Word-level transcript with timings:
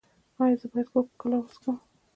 ایا 0.43 0.55
زه 0.59 0.65
باید 0.71 0.87
کوکا 0.93 1.11
کولا 1.21 1.37
وڅښم؟ 1.39 1.77